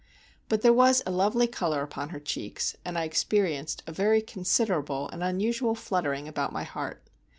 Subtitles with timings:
[0.49, 5.07] But there was a lovely color upon her cheeks, and I experienced a very considerable
[5.09, 7.03] and unusual fluttering about my heart.